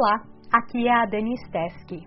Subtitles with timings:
[0.00, 0.22] Olá,
[0.52, 2.06] aqui é a Dani Stesky.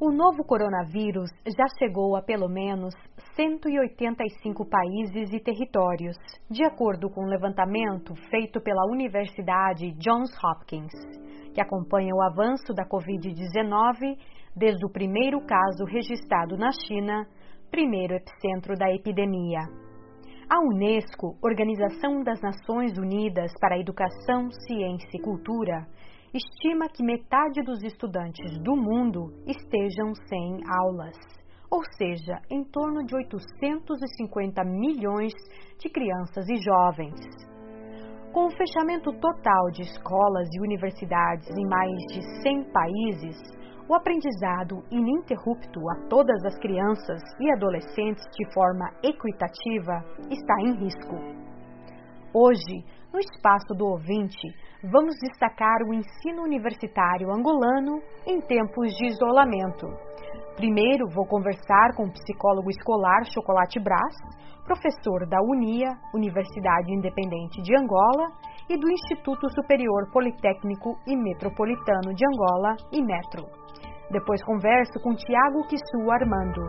[0.00, 2.94] O novo coronavírus já chegou a pelo menos
[3.36, 6.16] 185 países e territórios,
[6.50, 10.94] de acordo com um levantamento feito pela Universidade Johns Hopkins,
[11.52, 14.16] que acompanha o avanço da Covid-19
[14.56, 17.28] desde o primeiro caso registrado na China,
[17.70, 19.60] primeiro epicentro da epidemia.
[20.48, 25.86] A Unesco, Organização das Nações Unidas para a Educação, Ciência e Cultura,
[26.34, 31.16] estima que metade dos estudantes do mundo estejam sem aulas,
[31.70, 35.32] ou seja, em torno de 850 milhões
[35.78, 37.20] de crianças e jovens.
[38.32, 43.36] Com o fechamento total de escolas e universidades em mais de 100 países,
[43.88, 51.44] o aprendizado ininterrupto a todas as crianças e adolescentes de forma equitativa está em risco.
[52.32, 54.42] Hoje, no espaço do ouvinte,
[54.82, 59.86] vamos destacar o ensino universitário angolano em tempos de isolamento.
[60.56, 64.16] Primeiro, vou conversar com o psicólogo escolar Chocolate Brás,
[64.64, 68.32] professor da UNIA, Universidade Independente de Angola,
[68.68, 73.46] e do Instituto Superior Politécnico e Metropolitano de Angola, IMETRO.
[74.10, 76.62] Depois converso com Tiago Kissu Armando,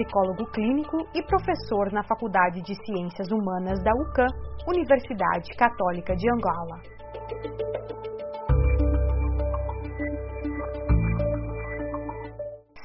[0.00, 4.28] psicólogo clínico e professor na Faculdade de Ciências Humanas da UCAM,
[4.66, 6.80] Universidade Católica de Angola.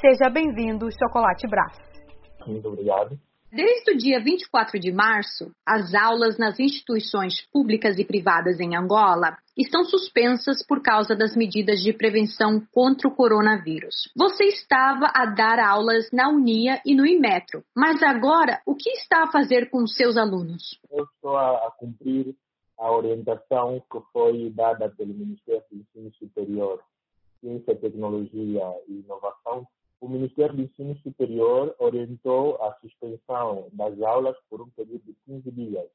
[0.01, 1.77] Seja bem-vindo, Chocolate Brás.
[2.45, 3.17] Muito obrigado.
[3.55, 9.37] Desde o dia 24 de março, as aulas nas instituições públicas e privadas em Angola
[9.57, 14.11] estão suspensas por causa das medidas de prevenção contra o coronavírus.
[14.13, 19.23] Você estava a dar aulas na Unia e no Imetro, mas agora o que está
[19.23, 20.77] a fazer com seus alunos?
[20.91, 22.35] Eu estou a cumprir
[22.77, 26.83] a orientação que foi dada pelo Ministério do Ensino Superior,
[27.39, 29.65] Ciência, Tecnologia e Inovação
[30.01, 35.51] o Ministério do Ensino Superior orientou a suspensão das aulas por um período de 15
[35.51, 35.87] dias,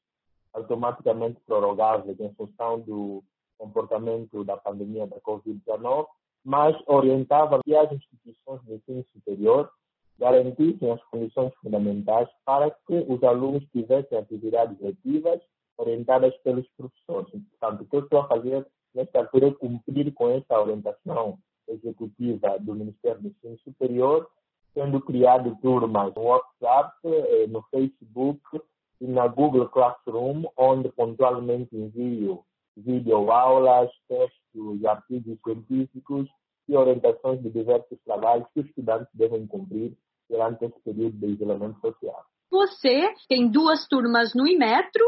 [0.53, 3.23] automaticamente prorrogável em função do
[3.57, 6.07] comportamento da pandemia da Covid-19,
[6.43, 9.71] mas orientava que as instituições de ensino superior
[10.17, 15.39] garantissem as condições fundamentais para que os alunos tivessem atividades letivas
[15.77, 17.31] orientadas pelos professores.
[17.31, 21.39] Portanto, o que eu estou a fazer nesta altura é cumprir com essa orientação
[21.73, 24.29] executiva do Ministério do Ensino Superior,
[24.73, 28.61] sendo criado turmas no WhatsApp, eh, no Facebook
[28.99, 32.43] e na Google Classroom, onde pontualmente envio
[32.77, 36.29] videoaulas, textos, artigos científicos
[36.67, 39.97] e orientações de diversos trabalhos que os estudantes devem cumprir
[40.29, 42.23] durante esse período de isolamento social.
[42.49, 45.03] Você tem duas turmas no Imetro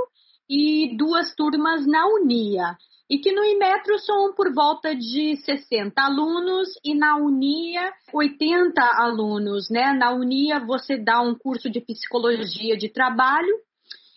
[0.50, 2.78] e duas turmas na Unia
[3.09, 9.70] e que no Imetro são por volta de 60 alunos e na Unia 80 alunos,
[9.70, 9.94] né?
[9.94, 13.56] Na Unia você dá um curso de psicologia de trabalho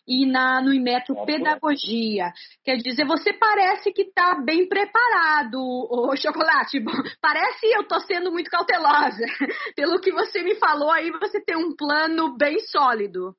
[0.08, 2.32] e na, no Imetro Pedagogia.
[2.64, 6.82] Quer dizer, você parece que está bem preparado, o Chocolate.
[7.20, 9.24] Parece eu estou sendo muito cautelosa.
[9.74, 13.34] Pelo que você me falou aí, você tem um plano bem sólido.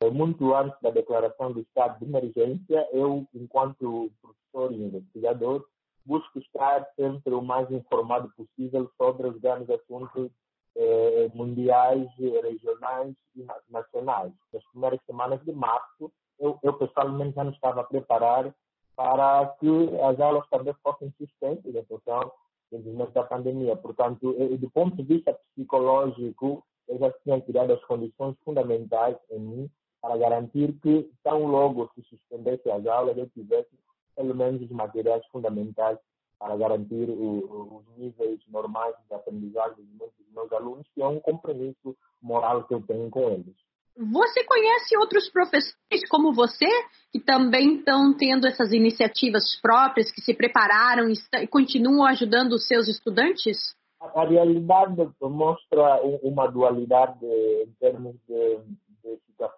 [0.00, 5.66] Muito antes da declaração do estado de emergência, eu, enquanto professor e investigador,
[6.06, 10.30] busco estar sempre o mais informado possível sobre os grandes assuntos
[10.76, 14.32] eh, mundiais, regionais e nacionais.
[14.52, 18.54] Nas primeiras semanas de março, eu, eu pessoalmente já não estava a preparar
[18.94, 19.68] para que
[20.00, 22.30] as aulas também fossem suspensas em função
[22.70, 23.74] simplesmente da pandemia.
[23.76, 29.40] Portanto, eu, do ponto de vista psicológico, eu já tinha criado as condições fundamentais em
[29.40, 29.70] mim
[30.00, 33.70] para garantir que, tão logo se suspendesse as aulas, eu tivesse
[34.16, 35.98] pelo menos os materiais fundamentais
[36.38, 41.96] para garantir o, os níveis normais de aprendizagem dos meus alunos, que é um compromisso
[42.22, 43.54] moral que eu tenho com eles.
[43.96, 46.68] Você conhece outros professores como você,
[47.10, 52.86] que também estão tendo essas iniciativas próprias, que se prepararam e continuam ajudando os seus
[52.86, 53.74] estudantes?
[54.00, 58.87] A, a realidade mostra uma dualidade em termos de de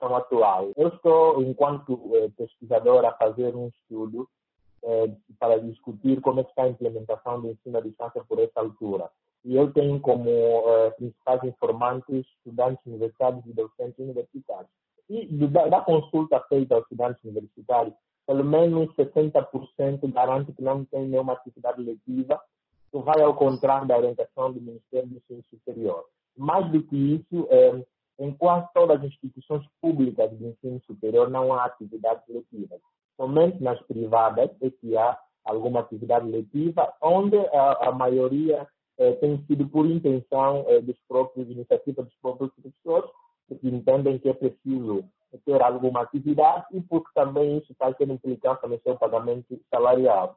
[0.01, 0.73] situação atual.
[0.77, 4.29] Eu estou, enquanto eh, pesquisador, a fazer um estudo
[4.83, 9.11] eh, para discutir como é está a implementação do ensino à distância por essa altura.
[9.45, 14.71] E eu tenho como eh, principais informantes estudantes universitários e docentes universitários.
[15.09, 17.95] E da, da consulta feita aos estudantes universitários,
[18.27, 22.41] pelo menos 60% garante que não tem nenhuma atividade letiva,
[22.93, 26.05] que vai ao contrário da orientação do Ministério do Ensino Superior.
[26.37, 27.85] Mais do que isso, eh,
[28.21, 32.81] em quase todas as instituições públicas de ensino superior não há atividades letivas.
[33.17, 38.69] Somente nas privadas é que há alguma atividade letiva, onde a, a maioria
[38.99, 43.11] eh, tem sido por intenção eh, dos próprios iniciativas dos próprios professores,
[43.49, 45.05] porque entendem que é preciso
[45.47, 50.37] ter alguma atividade e porque também isso está sendo implicância no seu pagamento salarial.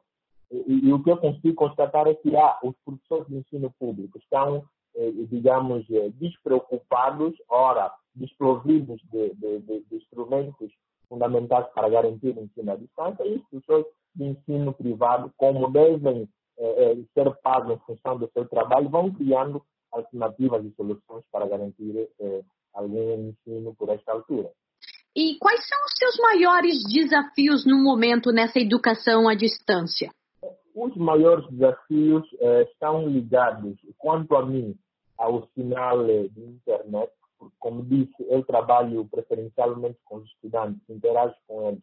[0.50, 4.18] E, e, o que eu consigo constatar é que ah, os professores de ensino público
[4.18, 4.64] estão,
[5.28, 10.72] digamos, eh, despreocupados, ora, desprovidos de, de, de, instrumentos
[11.08, 16.28] fundamentais para garantir o ensino à distância, e os professores de ensino privado, como devem
[16.58, 19.62] eh, eh ser pagos em função do seu trabalho, vão criando
[19.92, 22.42] alternativas e soluções para garantir eh,
[22.72, 24.50] algum ensino por esta altura.
[25.16, 30.10] E quais são os seus maiores desafios no momento nessa educação à distância?
[30.74, 34.76] Os maiores desafios eh, estão ligados, quanto a mim,
[35.18, 37.12] ao sinal de internet.
[37.38, 41.82] Porque, como disse, eu trabalho preferencialmente com os estudantes, interajo com eles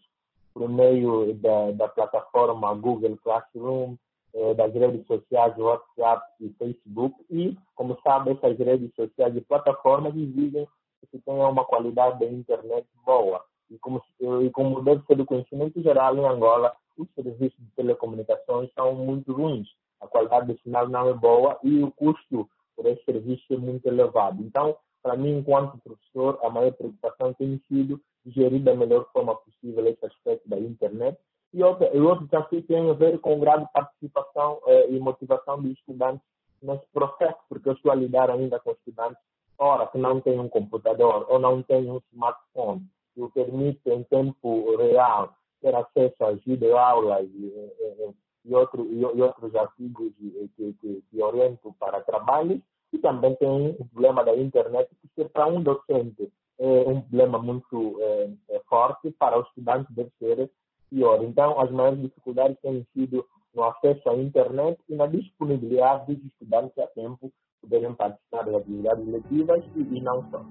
[0.53, 3.95] por meio da, da plataforma Google Classroom,
[4.33, 7.15] eh, das redes sociais WhatsApp e Facebook.
[7.29, 10.67] E, como sabe, essas redes sociais e plataformas exigem
[11.09, 13.43] que tenha uma qualidade da internet boa.
[13.69, 14.01] E como,
[14.41, 19.33] e como deve ser do conhecimento geral em Angola, os serviços de telecomunicações são muito
[19.33, 19.67] ruins.
[19.99, 22.49] A qualidade do sinal não é boa e o custo
[22.81, 24.41] por serviço é muito elevado.
[24.41, 29.85] Então, para mim, enquanto professor, a maior preocupação tem sido gerir da melhor forma possível
[29.87, 31.17] esse aspecto da internet.
[31.53, 35.71] E outro, e outro desafio tem a ver com grande participação eh, e motivação dos
[35.73, 36.25] estudantes
[36.61, 39.21] nesse processo, porque eu estou a lidar ainda com estudantes,
[39.57, 44.03] ora, que não têm um computador ou não têm um smartphone, que o permite em
[44.03, 48.13] tempo real ter acesso às videoaulas e, e,
[48.45, 50.11] e, outro, e, outros artigos
[50.55, 52.61] que, que, que orientam para trabalho.
[52.93, 56.29] E também tem o problema da internet, que para um docente
[56.59, 60.49] é um problema muito é, forte, para os estudantes deve ser
[60.89, 61.23] pior.
[61.23, 66.77] Então, as maiores dificuldades têm sido no acesso à internet e na disponibilidade dos estudantes
[66.77, 70.43] a tempo poderem participar das atividades letivas e, e não só.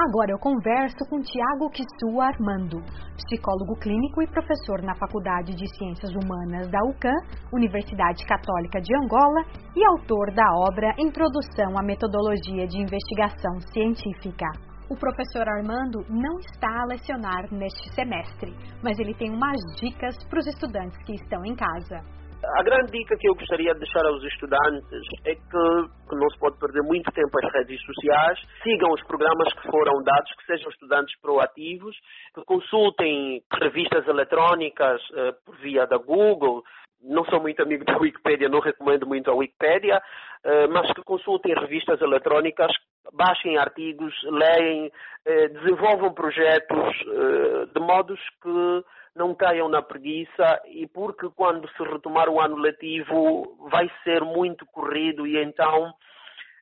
[0.00, 2.78] Agora eu converso com Tiago Kissua Armando,
[3.16, 7.18] psicólogo clínico e professor na Faculdade de Ciências Humanas da UCAM,
[7.52, 9.42] Universidade Católica de Angola,
[9.74, 14.46] e autor da obra Introdução à Metodologia de Investigação Científica.
[14.88, 20.38] O professor Armando não está a lecionar neste semestre, mas ele tem umas dicas para
[20.38, 22.04] os estudantes que estão em casa.
[22.44, 26.38] A grande dica que eu gostaria de deixar aos estudantes é que, que, não se
[26.38, 30.70] pode perder muito tempo às redes sociais, sigam os programas que foram dados, que sejam
[30.70, 31.96] estudantes proativos,
[32.32, 36.62] que consultem revistas eletrónicas eh, por via da Google.
[37.02, 40.00] Não sou muito amigo da Wikipedia, não recomendo muito a Wikipedia,
[40.44, 42.70] eh, mas que consultem revistas eletrónicas,
[43.14, 44.92] baixem artigos, leem,
[45.26, 48.84] eh, desenvolvam projetos eh, de modos que
[49.18, 54.64] não caiam na preguiça e porque quando se retomar o ano letivo vai ser muito
[54.64, 55.92] corrido e então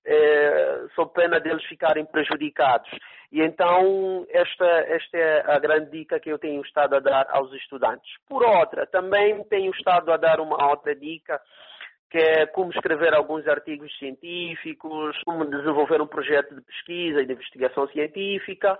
[0.04, 2.90] é, sou pena deles ficarem prejudicados.
[3.30, 7.52] E então esta, esta é a grande dica que eu tenho estado a dar aos
[7.52, 8.10] estudantes.
[8.26, 11.40] Por outra, também tenho estado a dar uma outra dica
[12.08, 17.32] que é como escrever alguns artigos científicos, como desenvolver um projeto de pesquisa e de
[17.32, 18.78] investigação científica,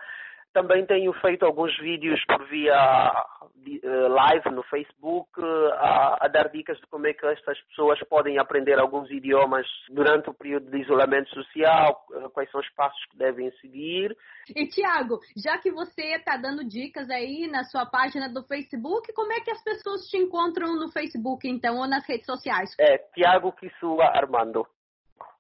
[0.57, 6.49] também tenho feito alguns vídeos por via uh, live no Facebook uh, a, a, dar
[6.49, 10.79] dicas de como é que estas pessoas podem aprender alguns idiomas durante o período de
[10.79, 14.17] isolamento social, uh, quais são os passos que devem seguir.
[14.49, 19.35] E Tiago, já que você está dando dicas aí na sua página do Facebook, como
[19.35, 22.71] é que as pessoas te encontram no Facebook então ou nas redes sociais?
[22.81, 24.67] É Tiago Kisua Armando.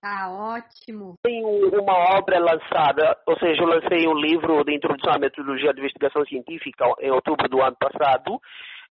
[0.01, 1.19] Tá ótimo.
[1.23, 5.81] Tenho uma obra lançada, ou seja, eu lancei um livro de introdução à metodologia de
[5.81, 8.41] investigação científica em outubro do ano passado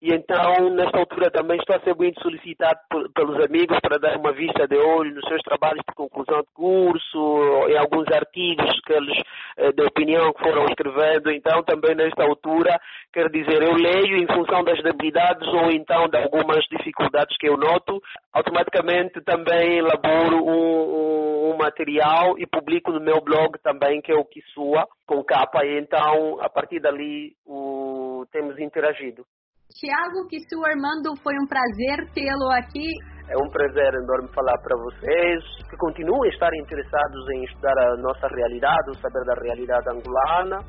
[0.02, 2.80] e então, nesta altura, também estou a ser muito solicitado
[3.14, 7.68] pelos amigos para dar uma vista de olho nos seus trabalhos de conclusão de curso,
[7.70, 9.18] em alguns artigos que eles,
[9.58, 11.32] eh, de opinião que foram escrevendo.
[11.32, 12.80] Então, também nesta altura,
[13.14, 17.56] quer dizer, eu leio em função das debilidades ou então de algumas dificuldades que eu
[17.56, 18.02] noto,
[18.34, 24.26] automaticamente também elaboro um, um material e publico no meu blog também, que é o
[24.26, 25.66] Kisua, com capa.
[25.66, 29.26] E então, a partir dali, o, temos interagido.
[29.74, 32.88] Tiago Kissu Armando, foi um prazer tê-lo aqui.
[33.30, 37.98] É um prazer enorme falar para vocês, que continuem a estar interessados em estudar a
[37.98, 40.60] nossa realidade, saber da realidade angolana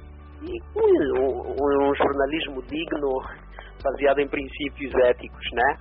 [0.40, 3.10] e um, um, um jornalismo digno,
[3.82, 5.76] baseado em princípios éticos, né?